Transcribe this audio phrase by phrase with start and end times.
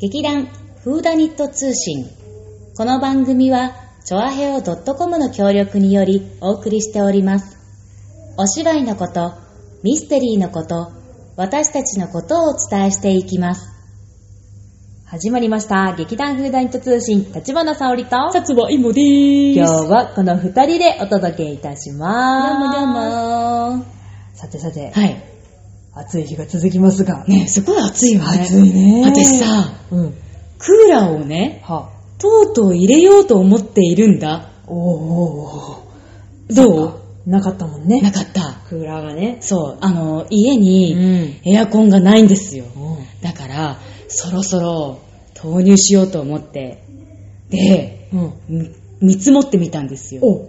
[0.00, 0.46] 劇団
[0.82, 2.06] フーダニット通信。
[2.74, 3.74] この番組は、
[4.06, 7.58] チョアヘオ .com の協力によりお送りしております。
[8.38, 9.34] お芝居のこと、
[9.82, 10.90] ミステリーのこと、
[11.36, 13.68] 私たちのことをお伝えしていきます。
[15.04, 15.94] 始まりました。
[15.94, 22.58] 劇団フーダニット通信、立花沙織と、さつばいもでー今日はこの二人でお届けいたします。
[22.58, 23.84] どうもどうも
[24.32, 25.29] さてさて、はい。
[25.94, 27.24] 暑い日が続きますが。
[27.24, 28.42] ねすごい暑いわね。
[28.42, 29.02] 暑いね。
[29.04, 30.14] 私さ、うん。
[30.58, 34.50] クーラーをね、はとうとう入れようと思っているんだ。
[34.66, 38.00] おーおーどそうかなかったもんね。
[38.00, 38.60] なかった。
[38.68, 39.38] クーラーがね。
[39.40, 41.40] そう、あの、家うにん。
[41.44, 42.64] エアコンがないんですよ。
[42.76, 42.90] うん
[43.22, 44.98] だから、そろそろ
[45.34, 46.82] 投入しようと思って、
[47.50, 48.32] で、うん。
[48.48, 50.22] み見積もってみたんですよ。
[50.22, 50.48] お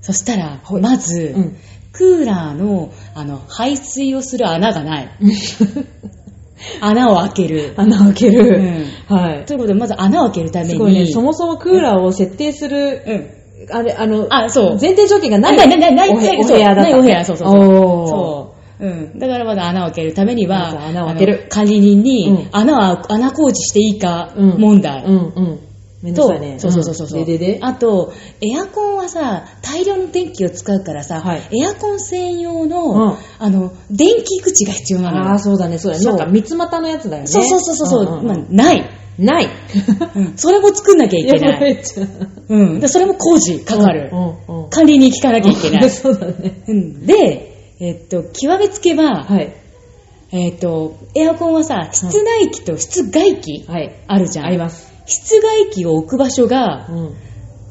[0.00, 1.56] そしたら、はいまず、うん。
[1.96, 5.08] クーラーの、あの、排水をする穴がない。
[6.80, 7.74] 穴を開ける。
[7.76, 8.60] 穴を開けうる。
[8.60, 8.84] ん。
[9.08, 9.44] はい。
[9.46, 11.06] ということで、まず穴を開けるために、すごいね。
[11.06, 13.76] そもそもクーラーを設定する、うん。
[13.76, 14.78] あれ、あの、あ、そう。
[14.80, 15.56] 前提条件がない。
[15.56, 16.82] ない、ない、ない、ない、お部ないお部屋だった。
[16.82, 17.64] ないお部屋、そうそうそう。
[18.08, 18.86] そう。
[18.86, 19.18] うん。
[19.18, 25.04] だからまだ穴を開けるためには、穴を開ける管理人に、うん穴は、穴工事していいかうん問題。
[25.04, 25.60] うんうん。
[26.06, 26.58] めんどくと、さいね。
[26.58, 27.22] そうそうそうそう。
[27.22, 35.24] んででであと、エアコンはさ、大量の電気を使うからさ、はいエアコン専用の、うんあの、電気口が必要なのよ。
[35.24, 36.04] ああ、そうだね、そうだね。
[36.04, 37.28] そうなんか三つ股のやつだよね。
[37.28, 38.90] そうそうそうそう、んんんまあ、ない。
[39.18, 39.48] ない。
[40.14, 41.82] うんそれも作んなきゃいけない。
[42.48, 42.80] うん。
[42.80, 44.10] でそれも工事かかる。
[44.12, 44.70] うんうんうん。
[44.70, 45.88] 管理に聞かなきゃいけない。
[45.90, 46.62] そうだね。
[46.68, 49.52] うんで、えっと、極めつけば、はい。
[50.32, 53.94] えっと、エアコンはさ、室内機と室外機はい。
[54.06, 54.46] あるじゃん。
[54.46, 54.95] あります。
[55.06, 57.16] 室外機を置く場所がう、ん。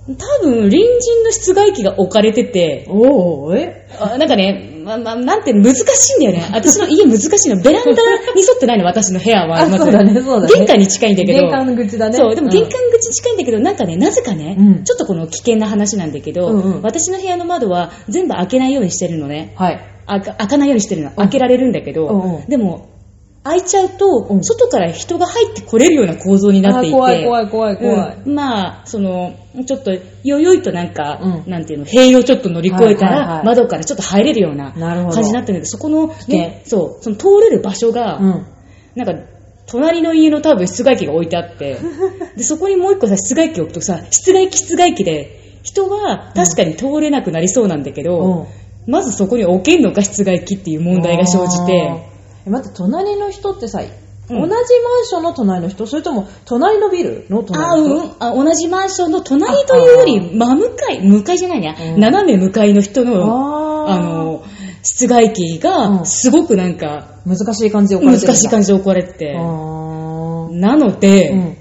[0.07, 3.87] 多分、隣人の室外機が置かれてて、おー、え？
[3.99, 6.47] あなんかね、ま、ま、なんて難しいんだよね。
[6.53, 7.59] 私の家難しいの。
[7.59, 9.61] ベランダに沿ってないの、私の部屋は。
[9.61, 11.39] あまずそうだねそうだね玄関に近いんだけど。
[11.39, 12.17] 玄関口だね。
[12.17, 19.53] そう、でもん玄関口近いんだけど、なんかね、なぜかね、うんちょっとこの危険な話なんだけど、うんうん私の部屋の窓は全部開けないようにしてるのね。
[19.55, 19.79] はい。
[20.07, 21.09] 開かないようにしてるの。
[21.11, 22.89] 開けられるんだけど、うんうんでも、
[23.45, 24.43] 開いちゃうと、うん。
[24.43, 26.95] 外から人が入ってこれるような構造になっていて。
[26.95, 28.17] 怖い怖い怖い怖い。
[28.25, 28.33] うん。
[28.33, 29.35] まあ、その、
[29.67, 31.49] ちょっと、よよいとなんか、うん。
[31.49, 33.45] なんていうの、塀をちょっと乗り越えたら、はいはいはい。
[33.45, 35.13] 窓からちょっと入れるようななるほど。
[35.13, 36.39] 感じになってるんだけど、そこの、険。
[36.39, 38.45] ね、そう、その通れる場所が、うん。
[38.95, 39.23] なんか、
[39.67, 41.77] 隣の家の多分室外機が置いてあって、
[42.35, 48.47] で、そこにもう一個さ、室外機置くとさ、室外機室外機で、人は確かに通れなくなりそうなんだけど、
[48.87, 52.14] まずそこに置けんのか室外機っていう問題が生じて、
[52.45, 53.87] え、待って、隣の人ってさ、うん。
[54.27, 54.61] 同じマン
[55.05, 55.85] ションの隣の人？
[55.85, 58.05] それとも、隣のビルのあ、隣の人？
[58.05, 61.99] うん、あ、同じマンションの隣というより、真向かい、向かいじゃないね、うん。
[61.99, 64.43] 斜め向かいの人の、あの、
[64.83, 66.05] 室外機うが、ん。
[66.05, 68.39] すごくなんか、難しい感じで置か難れてるんだ。
[68.39, 71.57] しい感じで置かれてて、なので、うん。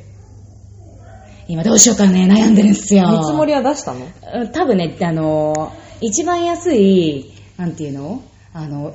[1.46, 3.06] 今どうしようかね、悩んでるんですよ。
[3.06, 4.06] 見積もりは出したの？
[4.36, 8.22] うん多分ね、あの、一番安い、なんていうの？
[8.54, 8.94] あの、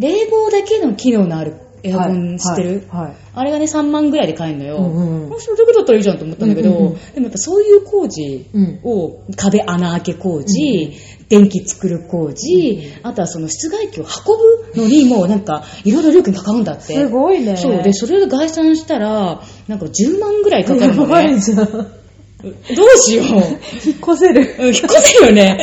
[0.00, 3.04] 冷房だけの機能のあるエアコン知ってる、はい。
[3.04, 4.76] はいあれがね、3万ぐらいで買えるのよ。
[4.76, 10.92] うんうんうんあそれだけだったらいいじゃんと思ったんだけど、うんうんうんでもやっぱそういう工事うんを、壁穴開け工事、
[11.28, 16.94] 電気作る工事、あとはその室外機を運ぶのにもうなんか、いろいろ料金かかるんだって。
[16.94, 17.56] すごいね。
[17.56, 17.82] そう。
[17.82, 21.38] で、それで概算したら、なんか10万ぐらいかかるのね。
[21.38, 21.56] じゃん。
[21.56, 23.26] どうしよう。
[23.86, 24.54] 引っ越せる。
[24.58, 25.58] うん引っ越せるよね。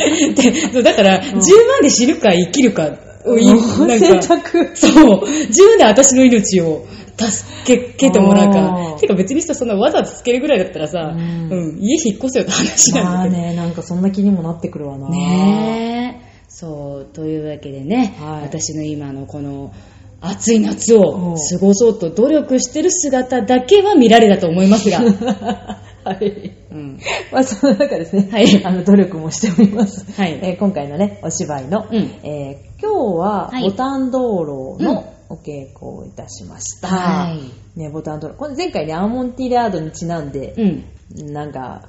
[0.72, 2.90] で、だから、10万で死ぬか生きるか
[3.30, 3.54] をい、な
[3.96, 4.76] ん選か、択。
[4.76, 6.86] そう、10万で私の命を
[7.18, 8.94] 助けてもらうかあら。
[8.96, 13.42] ーてか別にさ、そんなわざわざつけるぐらいだったらさ、ううんん、家引っ越せよって話まなんだけど。
[13.42, 15.08] あね、なんかそんな気にもなってくるわな。
[15.08, 16.28] ねえ。
[16.48, 19.72] そう、というわけでね、はい私の今のこの、
[20.20, 24.98] 暑い夏をうん過ごそうと努力してる姿だけは見られたと思いますが。
[26.04, 26.57] はい。
[26.98, 28.64] うん、まあ、その中ですね、はい。
[28.64, 30.04] あの、努力もしております。
[30.20, 30.38] はい。
[30.42, 31.96] えー今回のね、お芝居の、うん。
[32.22, 33.62] えー今日ははい。
[33.64, 36.88] ボタン道路のお稽古をいたしました。
[36.88, 37.78] はい。
[37.78, 38.34] ね、ボタン道路。
[38.36, 41.32] これ前回ね、アーモンティレアードにちなんで、うん。
[41.32, 41.82] なんか、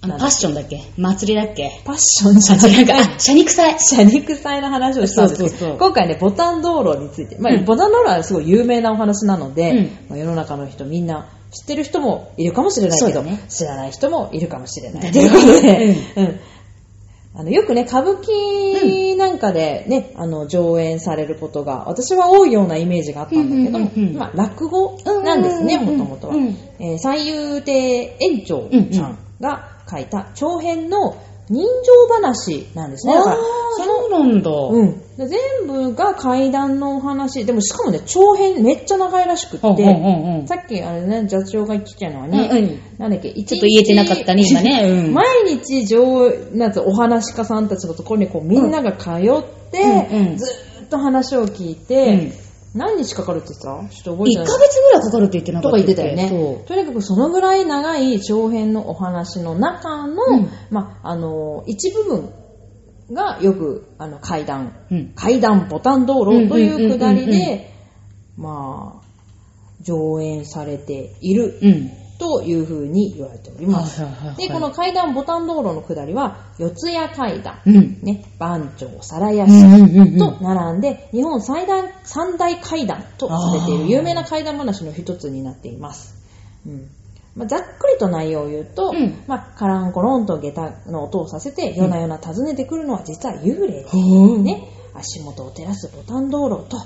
[0.00, 0.80] パッションだっけ？
[0.96, 1.80] 祭りだっけ？
[1.84, 3.78] パッションじゃなか、あ、シャニクサイ。
[3.78, 5.78] 車肉祭の話をしたんですけど、そうそうそう。
[5.78, 7.64] 今回ね、ボタン道路について、まあ、うん。
[7.64, 9.90] ボタン道路はすごい有名なお話なので、うん。
[10.08, 13.44] まあ、世の中の人みんな知ってる人もいるかもしれないけど、ね。
[13.48, 15.02] 知らない人もいるかもしれない。
[15.02, 16.40] だということで、ううん。
[17.34, 24.18] あのよくね、歌舞伎なんかでね、あの、上演されることが、私は多いようなイメージがあったんだけども、うんうんうんうん。
[24.18, 26.98] まあ、落語なんですね、うんうんうんもともとは。
[26.98, 31.16] 三遊亭園長さんが書いた長編の
[31.52, 33.14] 人情話なんですね。
[33.14, 34.50] だから、そのそうなんだ。
[34.50, 35.02] うん。
[35.18, 37.44] で全部が階段のお話。
[37.44, 44.88] でもしかもね、長編めっちゃ長いらしくって、うんうんうんうんさっきあれね、座長が言ってたのはね、うんうんなんだっけ、一ちょっと言えてなかったね、今ね。
[44.88, 45.12] うん。
[45.14, 52.32] 毎日上、なんお話家さんたちのところにこうみんなが通って、うんうんずーっと話を聞いて、
[52.74, 53.94] 何日かかるって言ってた？
[53.94, 54.46] ちょっと覚えて1ない。
[54.46, 56.28] ヶ月ぐらいかかるって言ってなかとったか言ってたよね
[56.64, 56.68] そ。
[56.68, 62.32] とにかくそのぐらい長い長編のお話の中の、うんまあ、あの、一部分
[63.12, 64.94] がよく、あの、階段、う。
[64.94, 65.12] うん。
[65.14, 67.72] 階段ボタン道路というくだりで、
[68.36, 69.06] まあ、
[69.82, 71.90] 上演されているうん。
[72.22, 74.00] というふうに言われております。
[74.00, 74.46] はいはいはいはい。
[74.46, 77.98] で、この階段ボタン道路の下りは、四谷階段、うん。
[78.00, 79.90] ね、番町皿屋うんうん。
[79.90, 86.14] うんうんと並んで、日本最大三大階段とされている有名な階段話の一つになっています。
[86.64, 86.88] うん。
[87.34, 89.24] まあ、ざっくりと内容を言うと、うん。
[89.26, 96.76] まあ、カランコロンと下駄の音をさせて、夜な夜な訪ねてくるのは実は幽霊で、うんね、足元を照らすボタン道路と、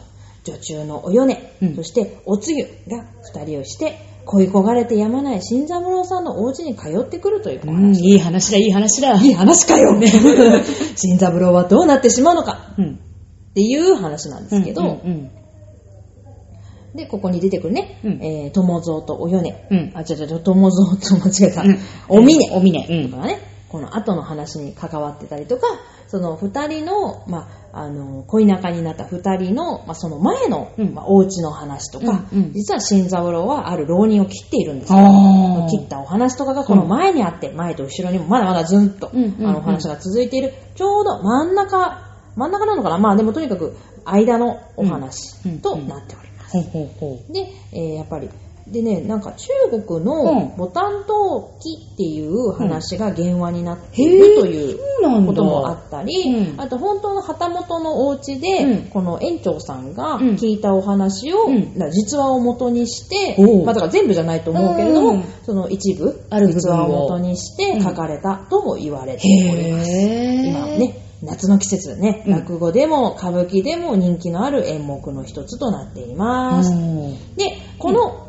[0.44, 1.76] 女中のお米、うん。
[1.76, 3.04] そしておつゆが
[3.34, 8.04] 二人をして、恋焦がれてやまない新三郎さんのお家に通ってくるというおうん、話。
[8.04, 9.14] いい話だ、いい話だ。
[9.22, 9.98] いい話かよ
[10.96, 12.94] 新三郎はどうなってしまうのかうん。
[12.94, 15.30] っていう話なんですけど、うんうん
[16.96, 19.66] で、ここに出てくるね、うんえー、友蔵とお米。
[19.70, 21.62] うんあ、違う違う、友蔵と間違えた。
[21.62, 21.78] うん
[22.08, 22.50] お峰。
[22.52, 22.86] お峰。
[22.88, 23.10] うん。
[23.10, 23.38] とかね、
[23.68, 25.66] この後の話に関わってたりとか、
[26.08, 30.94] その二人の、まあ、あの、恋仲になった二人の、まあ、その前の、うん。
[30.94, 32.52] まあ、お家の話とか、うんうん。
[32.54, 34.98] 実は新三郎はある浪人を切っているんですよ。
[35.70, 39.46] 切ったお話とかがこの前にあって、前と後ろにもまだまだずんと、うんうんうん。
[39.46, 42.00] あのお話が続いている、ちょうど真ん中、
[42.34, 42.98] 真ん中なのかな？
[42.98, 43.76] まあでもとにかく
[44.06, 46.56] 間のお話うんうんとなっております。
[47.32, 48.30] で、えーやっぱり、
[48.66, 50.04] でね、なんか中国うん。
[50.04, 54.78] のボタン陶器っていう話が原話になっているという
[55.26, 58.88] こともあったり、うんあと本当の旗本のお家で、うん。
[58.88, 60.28] この園長さんがうん。
[60.34, 61.48] 聞いたお話を、
[61.90, 65.24] 実話を元にして、まあだから全部じゃないと思うけれども、うん。
[65.44, 69.90] その一部、実話を元にして書かれたとも言われております。
[69.92, 72.32] 今ね、夏の季節ね、うん。
[72.32, 76.72] 落語でも歌舞伎でも人気のある演目の一つとなっています。
[76.72, 77.36] うん。
[77.36, 78.25] で、この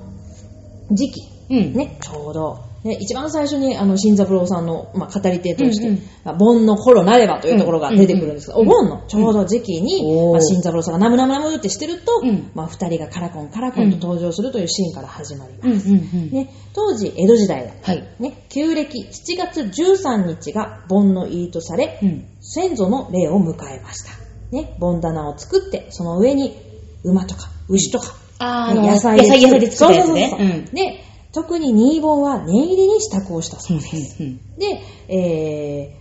[0.91, 1.73] 時期、うん。
[1.73, 15.89] ね、ちょうど、ね、一番最初にあの新三郎さんの、まあ、語り手として、うんうんまあ盆の頃なればというところが出てくるんですが、うんお盆のちょうど時期に、うんまあ、新三郎さんがナムナムナムってしてると、うんまあ、二人がカラコンカラコンと登場するというシーンから始まります。
[15.89, 16.31] うんうんうん。
[16.31, 17.73] ね、当時、江戸時代だ。
[17.81, 18.07] はい。
[18.19, 22.25] ね、旧暦7月13日が盆の入りとされ、うん。
[22.41, 24.11] 先祖の霊を迎えました。
[24.51, 26.55] ね、盆棚を作って、その上に
[27.03, 30.29] 馬とか牛とか、あの、ね野菜で作ったやつね。
[30.29, 31.03] そうそうそうそうで、
[31.33, 34.23] 特に新盆は念入りに支度をしたそうです。
[34.23, 34.37] うん。
[34.57, 35.97] で、え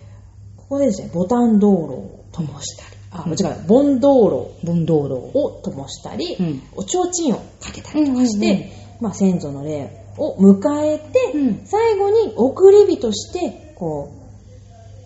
[0.57, 5.15] ー、ここでですね、ボタン道路を灯したり、あ、うん違う、盆道路盆道路。
[5.39, 14.13] を灯したり、うんお提灯をかけたりとかして、うんうんうんまあ、先祖の霊を迎えて、うん最後に送り火として、こ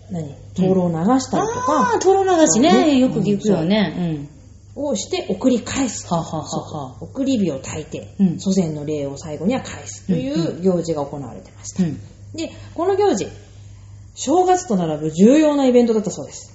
[0.09, 2.59] う、何、灯籠を流したりとかああ、トロ流し。
[2.59, 4.27] ねよく聞くよね。
[4.75, 6.07] をして送り返す。
[6.07, 11.83] はあはあは送り火を焚いて、うん祖先の霊を最後には返すという行事が行われてました。
[11.83, 11.89] うん。
[11.89, 11.99] うん。
[12.35, 13.27] で、この行事、
[14.15, 16.51] 正月と並ぶ重要なイベントだったそうです。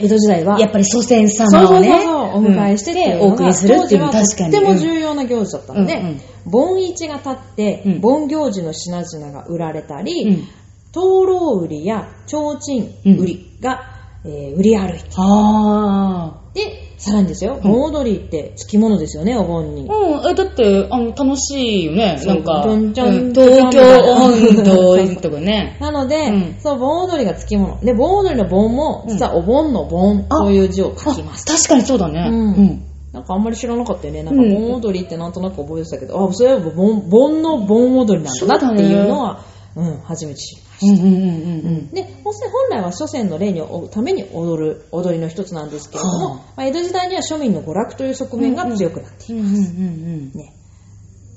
[0.00, 4.52] 江戸時代は、やっぱり祖先そうそうそう様をね、そうお迎えしてってお送りするっていうのは確かに。
[4.52, 6.20] とっても重要な行事だったので、うんうん
[6.50, 10.48] 盆市が立って、うん盆行事の品々が売られたり、うん
[10.92, 12.56] 灯籠売りや提灯
[13.04, 13.82] 売りが、
[14.24, 19.94] えー売り歩いて、あで、さらにですよ、盆踊りって付き物ですよね、お盆にあ。。
[19.94, 22.20] うん、え、だって、あの、楽しいよね。
[22.26, 25.76] なんか、ちゃんうん東京温度とかね。
[25.80, 27.78] なので、うんそう、盆踊りが付き物。
[27.80, 31.44] で、盆踊りの盆も、実はお盆の盆という字を書きます。
[31.48, 32.28] あ確かにそうだね。
[32.30, 34.22] うんなんかあんまり知らなかったよね。
[34.22, 39.40] なんかうん盆踊りってなんとなく覚えてたけど、あ、それは盆盆の盆踊りなんだなっていうのは、
[39.76, 41.02] うん、初めて知りました。
[41.02, 42.34] うんうんうんうんで、本
[42.70, 49.42] 来は祖先の霊に追うために踊る踊りの一つなんですけれども、はあまあ、江戸時代には庶民の娯楽という側面が強くなっている。
[49.42, 49.46] うん。
[49.46, 50.54] うんうんうんね。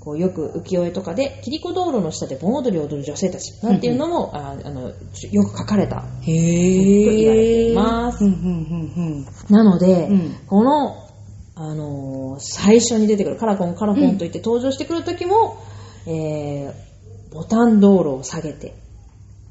[0.02, 5.98] こうよく浮世絵とかで、切子道路の下で盆踊りを踊る女性たちなんていうのも、ああのよく書かれた。
[5.98, 10.96] と言われていますうんうんうんなので、うんこの、
[11.56, 15.62] あのー最初に出てくるカラコンカラコンと言って登場してくる時も、
[16.08, 16.74] えー、
[17.32, 18.81] ボタン道路を下げて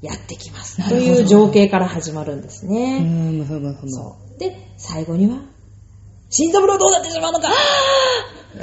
[0.02, 0.88] やってきます。
[0.88, 2.73] という情景から始まるんですうん。
[2.73, 2.99] ね。
[3.40, 3.90] うん、ふむふむ。
[3.90, 4.38] そう。
[4.38, 5.42] で、最後には、
[6.30, 7.49] 新三郎どうなってしまうのか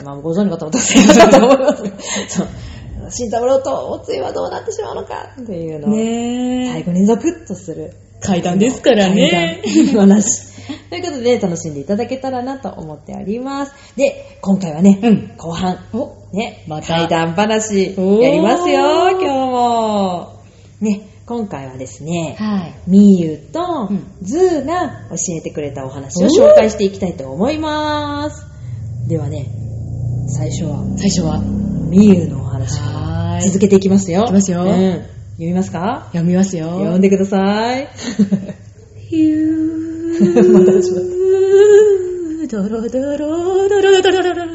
[0.03, 1.89] まあ、ご存知の方もたくさんいらっしゃると思いますが、
[2.27, 2.47] そう。
[3.09, 9.61] 慎太郎とおつゆはどうなってしまうのかっていうのを、ね最後にゾクッとする階段ですからね。
[9.63, 10.47] 怪談話。
[10.89, 13.73] ということで、楽しんでいただけたらなと思っております。
[13.95, 20.37] で、今回はね、うん後半、おね、また怪談話やりますよ、今日も。
[20.81, 22.73] ね、今回はですね、はい。
[22.87, 28.45] みゆとうんズーが教えてくれたお話を紹介していきたいと思います。
[29.09, 29.51] ではね、
[30.29, 31.41] 最初は最初は、
[31.89, 32.79] みゆのお話。
[33.45, 34.23] 続けていきますよ。
[34.23, 34.69] いきますようん。
[34.69, 35.05] 読
[35.37, 36.05] みますか？
[36.13, 36.69] 読みますよ。
[36.79, 37.89] 読んでください。
[39.09, 39.67] ヒュ
[40.53, 44.45] また始まっードロドロドロドロドロドロ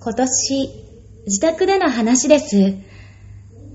[0.00, 0.70] 今年、
[1.26, 2.86] 自宅での話です。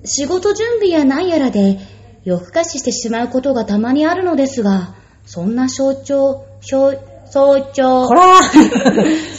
[0.03, 1.79] 仕事準備や何やらで
[2.24, 6.93] 夜更かししてしまうことがたまにあるのですが、そんな象徴、早
[7.31, 8.08] 早朝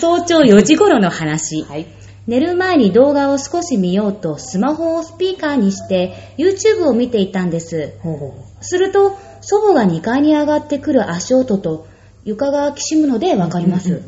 [0.00, 1.62] 早朝4時頃の話。
[1.62, 1.86] はい。
[2.26, 7.94] 寝る前に動画を少し見ようとスマホをスピーカーにして YouTube を見ていたんです。
[8.00, 11.86] ほうほすると、祖母が2階に上がってくる足音と
[12.24, 14.02] 床がきしむのでわかります。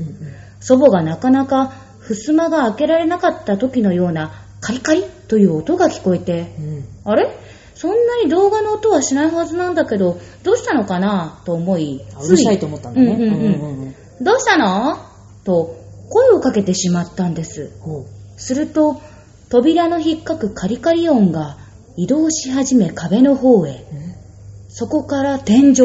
[0.60, 7.28] 祖母がなかなか襖が開けられなかった時のようなカリカリという音が聞こえて、うんあれ？
[7.74, 11.42] そんなに動画の音はしないはずなんだけど、どうしたのかな？
[11.44, 13.94] と思い、あうるさいと思ったんだね。
[14.22, 14.96] どうしたの？
[15.44, 15.76] と
[16.08, 17.76] 声をかけてしまったんです。
[17.80, 18.06] ほ
[18.38, 19.02] すると、
[19.50, 21.58] 扉の引っかくカリカリ音が
[21.96, 23.84] 移動し始め壁の方へ。
[24.68, 25.76] そこから天井。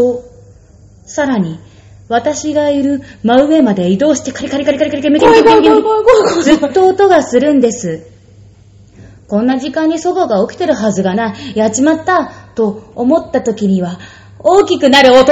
[1.05, 1.59] さらに、
[2.07, 8.19] 私がいる真上まで移動してカリカリカリカリカリカリメキメキメキメキ怖い怖い怖い怖いずっと音がするんです。
[9.29, 11.55] こんな時間に祖母が起きてるはずがない。
[11.55, 12.31] やっちまった。
[12.55, 14.00] と思った時には、
[14.39, 15.31] 大きくなる音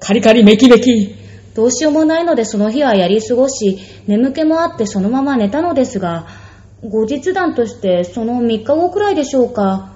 [0.00, 1.14] カリカリメキメキ
[1.54, 6.26] どうしようもないのでその日はやり過ごし、眠気もあってそのまま寝たのですが、
[6.82, 9.92] 後日談としてその3日後くらいでしょうか、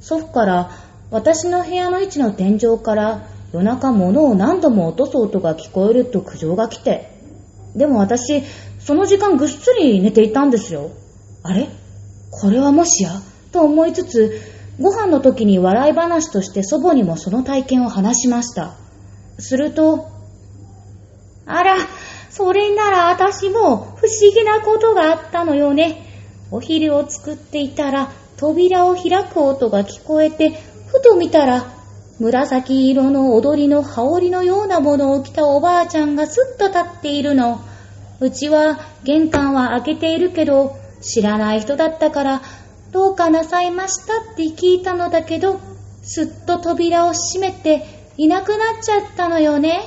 [0.00, 0.70] 祖父から
[1.10, 7.12] 私の部屋の位置の天井から夜中物を何度も落とす音が聞こえると苦情が来て、
[7.76, 8.42] でも私、
[8.80, 10.90] その時間ぐっすり寝ていたんですよ。
[11.44, 11.68] あれ？
[12.30, 13.10] これはもしや？
[13.52, 14.40] と思いつつ、
[14.80, 18.76] ご飯の時に笑い話として祖母にもその体験を話しました。
[19.38, 20.08] すると、
[21.46, 21.76] あら、
[22.30, 26.04] それなら私も不思議なことがあったのよね。
[26.50, 30.50] お昼を作っていたら扉を開く音が聞こえて、
[30.86, 31.74] ふと見たら
[32.20, 37.60] 紫色の踊りの羽織のようなものを着たおばあちゃんがすっと立っているの。
[38.20, 42.42] うちは玄関は開けているけど、知らない人だったから、
[42.90, 45.60] どうかなさいましたって聞いたのだけど、
[46.02, 47.84] すっと扉を閉めて
[48.16, 49.82] いなくなっちゃったのよね。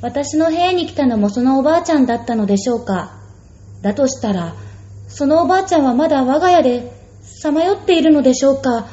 [0.00, 3.18] 私の部屋に来たのもそのおばあちゃんだったのでしょうか。
[3.82, 4.54] だとしたら、
[5.08, 8.86] そのおばあちゃんはまだ我が家でさまよっているのでしょうか。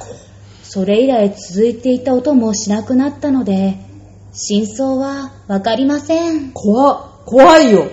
[0.64, 3.78] それ以来続いていた音もしなくなったので、
[4.34, 6.52] 真相はわかりません。
[6.52, 7.88] 怖、怖いよ。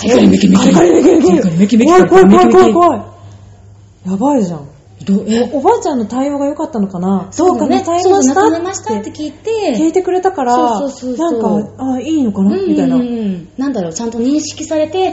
[0.00, 0.62] カリカリメキメキ。
[0.62, 1.30] カリカリメキメキ。
[1.30, 1.90] カリカリメキメキ。
[1.92, 3.00] 怖い怖い怖い怖い。
[4.06, 4.68] やばいじゃん。
[5.02, 7.28] どえおおばあちゃんの対応が良かったのかな？
[7.30, 8.34] そうかなそう、対応した？
[8.34, 12.50] 亡くなりましたって聞いて、聞いてくれたから、そうそうそうそうなんか、あ、いいのかな？
[12.56, 13.48] みたいなうん。
[13.56, 15.12] なんだろう、ちゃんと認識されて、あ、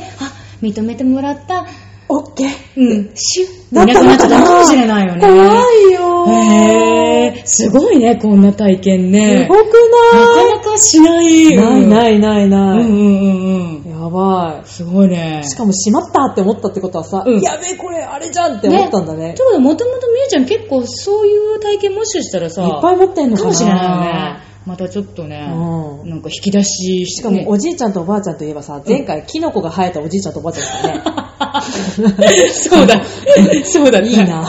[0.62, 1.66] 認めてもらった、
[2.10, 2.50] オッケー。
[2.76, 5.22] うん、シュッ、だいなくなっちゃったのかもしれないよね。
[5.22, 9.48] 怖いよへー、すごいね、こんな体験ね。
[9.48, 11.56] すごくなかなかしない。
[11.56, 12.82] ないないないないない。
[12.82, 13.77] うんうんうんうん。
[14.08, 15.42] やばすごいね。
[15.44, 15.48] い。
[15.48, 19.34] しかもしまったって思ったってことはさ、うんやべえこれあれじゃんって思ったんだね。
[19.34, 24.47] ということで、もともとみゆちゃん結構そういう体験もしかしたらさ、いっぱい持ってんのかなかもしれないよね。
[24.68, 32.28] またちょっとね、うんなんか引き出ししかもおじいちゃんとおばあちゃんといえばさ、前回キノコが生えたおじいちゃんとおばあちゃんだったね。
[32.52, 33.02] そうだ。
[33.64, 34.08] そうだった。
[34.10, 34.46] いいな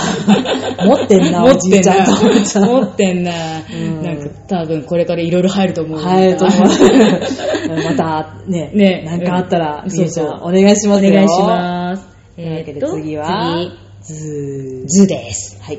[0.85, 2.65] 持ってんな、持おじいちゃんとおばあちゃん。
[2.65, 3.31] 持ってんな。
[3.73, 6.01] うんなんか多分これからいろいろ入ると思う。
[6.01, 6.59] はい、と思う。
[7.85, 10.41] また、ね、ねなんかあったら、うお願いしますよ。
[10.43, 12.09] お願いします。
[12.35, 13.69] というわけでえーっと次は、
[14.03, 14.89] 次ズー。
[14.89, 15.59] ズーです。
[15.63, 15.79] はい。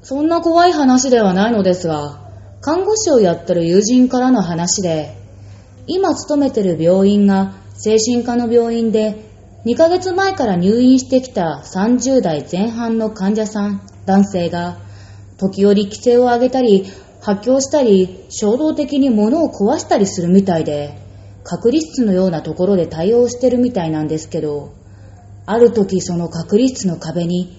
[0.00, 2.31] そんな怖い話ではないのですが、
[2.62, 5.16] 看護師をやってる友人からの話で、
[5.88, 9.16] 今勤めてる病院が精神科の病院で、
[9.66, 14.78] 2ヶ月前から入院してきた30代前半の患者さん、男性が、
[15.38, 16.86] 時折規制を上げたり、
[17.20, 20.96] 発狂したり、衝動的に物を壊したりするみたいで、
[21.42, 24.72] 隔離室のようなところで対応してるみたいなんですけど、
[25.46, 27.58] ある時その隔離室の壁に、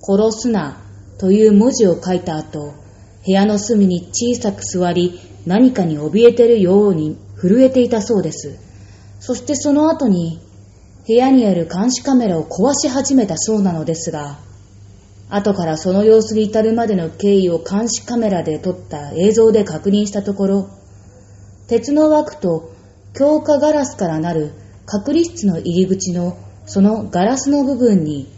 [0.00, 0.76] 殺すな
[1.18, 2.85] という文字を書いた後、
[3.26, 8.56] 部屋の隅に小さく座り、何かに怯えてるように震えていたそうです。
[9.18, 10.40] そしてその後に
[11.06, 14.38] 部屋にある監視カメラを壊し始めたそうなのですが、
[15.28, 20.68] 後からその様子に至るまでの経緯を監視カメラで撮った映像で確認したところ、
[21.66, 22.72] 鉄の枠と
[23.12, 24.52] 強化ガラスからなる
[24.84, 28.28] 隔離室の入り口のそのガラスの部分に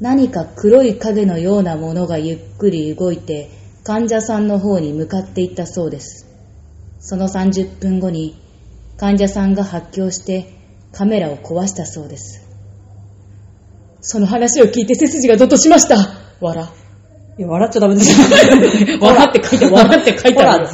[0.00, 3.50] 何か黒い影のようなものがゆっくり動いて
[3.84, 6.26] 患者さんの方に向かっていったそうです。
[7.00, 8.40] その30分後に
[8.96, 10.54] 患者さんが発狂して
[10.92, 12.48] カメラを壊したそうです。
[14.00, 15.96] その話を聞いて背筋がどっとしました。
[16.40, 16.66] 笑。
[17.36, 18.98] いや、笑っちゃダメですよ。
[19.00, 20.68] 笑って書いて、笑って書いてある。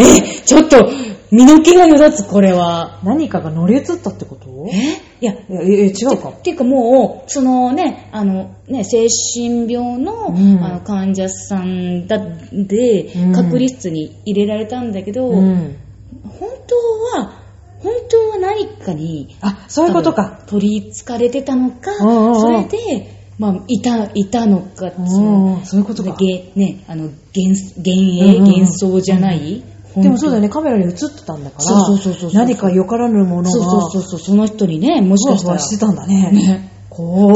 [0.00, 0.90] え、ちょっと、
[1.30, 3.00] 身の毛がよだつ、これは。
[3.04, 4.66] 何かが乗り移ったってこと？
[4.72, 5.00] え？
[5.20, 6.30] いや、違うか？
[6.30, 10.64] っていうかもう、そのね、あの、ね、精神病の,、うん。
[10.64, 13.32] あの患者さんだで、うん。
[13.32, 15.76] 隔離室に入れられたんだけど、うん。
[16.24, 17.42] 本当は、
[17.80, 20.40] 本当は何かに、あ、そういうことか。
[20.46, 22.40] 取り憑かれてたのか、うんうんうん。
[22.40, 25.64] それで、まあ、いた、いたのか、そうんのうん。
[25.64, 26.16] そういうことか。
[26.16, 27.04] げね、あの、
[27.36, 29.62] 幻、幻影、幻想じゃない、
[30.02, 30.48] でもそうだよね。
[30.48, 35.58] ね、カメラに映ってたんだから、そうそうそうそう何かよからぬものが、そうそうそうそう、その人にね、もしかしたら。
[35.58, 36.30] してたんだね。
[36.32, 36.70] ね。
[36.90, 37.32] 怖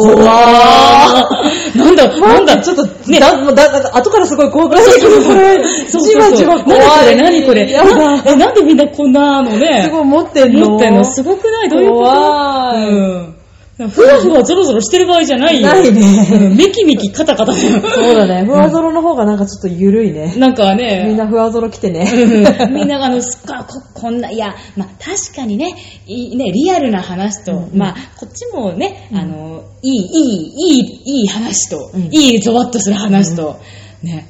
[1.76, 5.62] なんだ、なんだ、ちょっと、ね、だ、だ、だ、後からすごい怖くなってくる、これ。
[5.88, 6.76] そうそうそうじわじわ怖
[7.10, 7.16] い。
[7.16, 7.70] 何これ？
[7.70, 8.32] や何これだ。
[8.32, 9.82] え、なんでみんなこんなのね。
[9.84, 11.68] すごい持ってんの持ってんのすごくない？
[11.68, 12.00] どういうこと？
[12.00, 13.31] 怖いうん。
[13.78, 15.68] ふわふわゾロゾロしてる場合じゃないよ。
[15.68, 17.80] ないねうんミキミキカタカタだよ。
[17.80, 18.44] そうだね。
[18.44, 20.34] ふわぞろの方がなんかちょっと緩いね。
[20.36, 21.04] なんかね。
[21.06, 22.06] みんなふわぞろ来てね。
[22.12, 25.74] う んみんながあの、すっか、こ、こんな、いや、まあ、確かにね、
[26.06, 33.56] いいね、リアルな話と、まあ、こっちもね、あの、いい、いい、いい、いい話と、うんいいゾワッとする話と、
[34.02, 34.28] ね。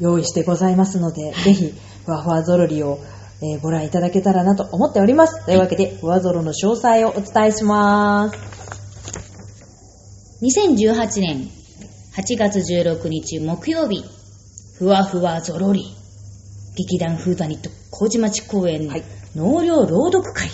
[0.00, 1.74] 用意してございますので、ぜひ、
[2.04, 2.98] ふわふわぞろりを、
[3.42, 5.44] えーご覧いただけたらなと思っております。
[5.44, 8.53] というわけで、ふわぞろの詳細をお伝えします。
[10.44, 11.48] 2018年
[12.14, 14.04] 8月16日木曜日、
[14.78, 15.86] ふわふわぞろり、
[16.76, 19.02] 劇団フーダニット麹町公演、はい。
[19.34, 20.50] 納涼朗読会、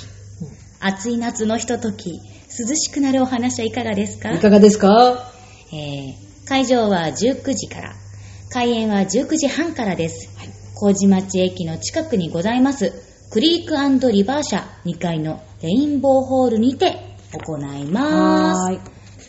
[0.78, 4.30] 暑い夏のひととき、涼しくなるお話はいかがですか？
[4.30, 5.32] いかがですか？
[5.72, 7.92] えー会場は19時から、
[8.52, 10.28] 開演は19時半からです。
[10.76, 12.92] 麹町駅の近くにございます、
[13.32, 16.96] クリークリバー社2階のレインボーホールにて
[17.32, 18.78] 行います。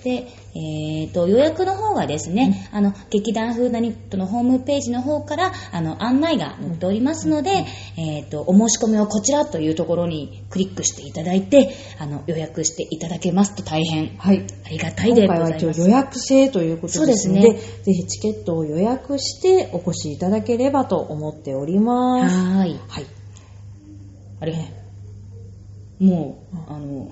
[0.03, 7.65] で、えーと、予約の方がですね、あの、劇団フーダニットのホームページの方から、あの、案内が載っておりますので、
[7.97, 14.45] えーと、お申し込みはこちらというところにクリックしていただいて、あの、予約していただけますと大変はい。
[14.65, 15.65] ありがたいで今ございます。
[15.65, 22.35] 回は予約制ということですので、そうでぜひチケットを予約してお越しいただければと思っております。
[22.35, 22.79] はーい。
[22.87, 23.05] はい。
[24.41, 24.55] あれ？
[25.99, 27.09] もう、あの、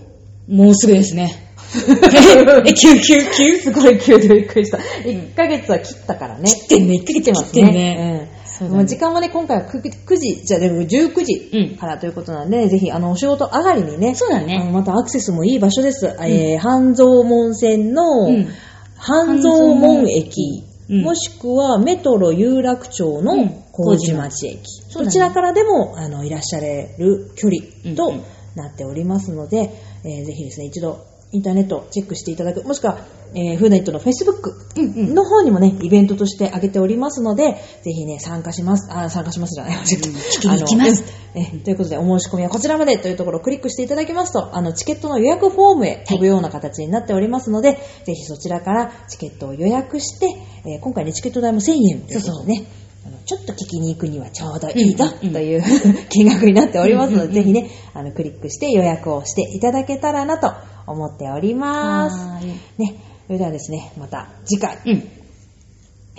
[0.48, 1.49] もうすぐですね。
[2.66, 3.60] え、急急急？
[3.60, 4.78] すごい急でびっくりした。
[4.78, 6.50] 1ヶ月は切ったからね。
[6.50, 8.30] 切ってんね、切ってます切ってんね。
[8.72, 8.86] ね。
[8.86, 11.70] 時間はね、今回は 9, 9時、じゃあでも19うん。
[11.70, 14.70] 時からということなんで、ぜひあのお仕事上がりにね、そうだね。
[14.74, 16.08] またアクセスもいい場所です。
[16.22, 18.48] えー半蔵門線のうん。
[18.96, 21.02] 半蔵門駅、うん。
[21.04, 23.26] もしくはメトロ有楽町うん。
[23.26, 25.06] の麹町駅、そうだね。
[25.06, 28.22] どちらからでもあのいらっしゃれる距離とうんうん。
[28.56, 29.70] なっておりますので、
[30.04, 30.98] えーぜひですね、一度
[31.32, 35.14] インターネットチェックしていただく、もしくは、えーフーダニットの Facebook うんうん。
[35.14, 38.92] の方にもね、イベントとして挙げておりますので、ぜひね、参加します。
[38.92, 39.78] あ、参加しますじゃない。
[39.78, 41.04] 間違えた聞きに行きます。
[41.36, 50.26] あのええということで、お申し込みはこちらまでというところをクリックしていただきますと、あの、チケットの予約フォームへ飛ぶような形になっておりますので、ぜひそちらからチケットを予約して、
[50.66, 52.66] えー今回ね、チケット代も1000円ということでね、
[53.06, 55.64] あのちょっと聞きに行くにはちょうどいいぞうんうんという
[56.10, 57.34] 金額になっておりますので、うんうんうん。
[57.36, 60.54] ぜひね、あの、クリックして予約をしていただけたらなと
[60.90, 62.46] 思っております。
[62.78, 62.96] ね、
[63.28, 65.04] それではですね、また次回、うん。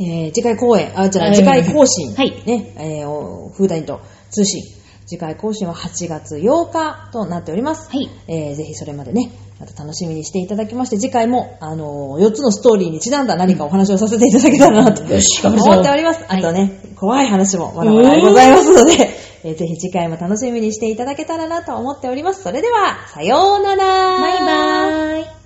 [0.03, 4.63] えー次回公演、あ、じゃあはい次回更新、はいね、えーおフーダニット通信、
[5.07, 7.91] 次回更新は8月8日となっております。
[7.91, 8.09] はい。
[8.29, 16.25] えーぜひそれまでね、また楽しみにしていただきまして、次回も、あのー4つのストーリーにちなんだ何かお話をさせていただけたらなとよし頑張るぞ思っております。
[16.29, 19.11] あとね、怖い話もまだまだございますので、
[19.43, 22.43] えーぜひ次回も楽しみにしていただけたらなと思っております。
[22.43, 25.40] それでは、さようならバイバーイ。